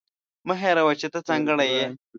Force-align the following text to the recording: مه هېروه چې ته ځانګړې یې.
مه 0.47 0.55
هېروه 0.61 0.93
چې 0.99 1.07
ته 1.13 1.19
ځانګړې 1.27 1.67
یې. 1.75 1.85